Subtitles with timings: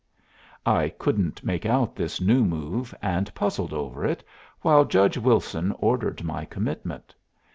[0.65, 4.23] I couldn't make out this new move, and puzzled over it,
[4.61, 7.13] while Judge Wilson ordered my commitment.